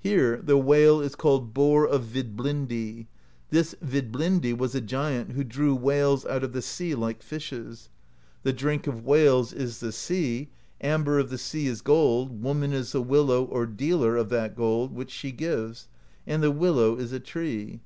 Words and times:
Here 0.00 0.38
the 0.42 0.58
whale 0.58 1.00
is 1.00 1.14
called 1.14 1.54
Boar 1.54 1.86
of 1.86 2.02
Vidblindi; 2.02 3.06
this 3.50 3.76
Vidblindi 3.80 4.52
was 4.52 4.74
a 4.74 4.80
giant 4.80 5.30
who 5.30 5.44
drew 5.44 5.76
whales 5.76 6.26
out 6.26 6.42
of 6.42 6.52
the 6.52 6.60
sea 6.60 6.96
like 6.96 7.22
fishes. 7.22 7.88
The 8.42 8.52
Drink 8.52 8.88
of 8.88 9.04
Whales 9.04 9.52
is 9.52 9.78
the 9.78 9.92
sea; 9.92 10.48
Amber 10.80 11.20
of 11.20 11.30
the 11.30 11.38
Sea 11.38 11.68
is 11.68 11.82
gold; 11.82 12.42
woman 12.42 12.72
is 12.72 12.90
the 12.90 13.00
Willow, 13.00 13.44
or 13.44 13.64
Dealer, 13.64 14.16
of 14.16 14.28
that 14.30 14.56
gold 14.56 14.92
which 14.92 15.12
she 15.12 15.30
gives; 15.30 15.86
and 16.26 16.42
the 16.42 16.50
willow 16.50 16.96
is 16.96 17.12
a 17.12 17.20
tree. 17.20 17.80